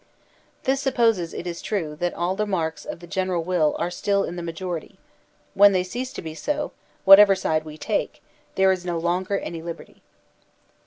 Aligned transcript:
This 0.63 0.81
supposes, 0.81 1.31
it 1.31 1.45
is 1.45 1.61
true, 1.61 1.95
that 1.97 2.15
all 2.15 2.35
the 2.35 2.47
marks 2.47 2.85
of 2.85 3.01
the 3.01 3.05
gen 3.05 3.27
eral 3.27 3.45
will 3.45 3.75
are 3.77 3.91
still 3.91 4.23
in 4.23 4.35
the 4.35 4.41
majority; 4.41 4.97
when 5.53 5.73
they 5.73 5.83
cease 5.83 6.11
to 6.13 6.23
be 6.23 6.33
so, 6.33 6.71
whatever 7.05 7.35
side 7.35 7.63
we 7.65 7.77
take, 7.77 8.19
there 8.55 8.71
is 8.71 8.83
no 8.83 8.97
longer 8.97 9.37
any 9.37 9.61
liberty. 9.61 10.01